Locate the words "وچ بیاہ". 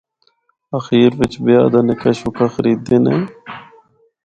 1.19-1.69